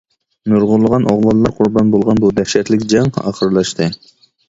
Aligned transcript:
نۇرغۇنلىغان 0.53 1.05
ئوغلانلار 1.11 1.55
قۇربان 1.59 1.93
بولغان 1.99 2.25
بۇ 2.25 2.35
دەھشەتلىك 2.41 2.91
جەڭ 2.97 3.15
ئاخىرلاشتى. 3.29 3.97